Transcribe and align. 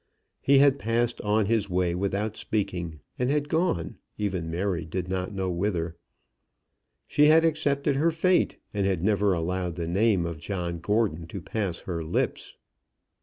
He 0.41 0.57
had 0.57 0.79
passed 0.79 1.21
on 1.21 1.45
his 1.45 1.69
way 1.69 1.93
without 1.93 2.35
speaking, 2.35 3.01
and 3.19 3.29
had 3.29 3.47
gone 3.47 3.99
even 4.17 4.49
Mary 4.49 4.83
did 4.83 5.07
not 5.07 5.31
know 5.31 5.51
whither. 5.51 5.95
She 7.05 7.27
had 7.27 7.45
accepted 7.45 7.97
her 7.97 8.09
fate, 8.09 8.57
and 8.73 8.87
had 8.87 9.03
never 9.03 9.33
allowed 9.33 9.75
the 9.75 9.87
name 9.87 10.25
of 10.25 10.39
John 10.39 10.79
Gordon 10.79 11.27
to 11.27 11.39
pass 11.39 11.81
her 11.81 12.01
lips. 12.01 12.55